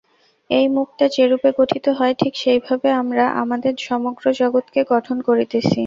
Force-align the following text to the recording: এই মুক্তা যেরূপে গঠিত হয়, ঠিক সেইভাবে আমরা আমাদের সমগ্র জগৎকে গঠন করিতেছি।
এই 0.49 0.65
মুক্তা 0.69 1.05
যেরূপে 1.15 1.49
গঠিত 1.59 1.85
হয়, 1.97 2.13
ঠিক 2.15 2.33
সেইভাবে 2.35 2.89
আমরা 3.01 3.23
আমাদের 3.41 3.73
সমগ্র 3.87 4.25
জগৎকে 4.39 4.81
গঠন 4.93 5.17
করিতেছি। 5.27 5.79